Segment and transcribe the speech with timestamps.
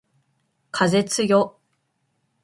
[0.71, 1.59] 風つよ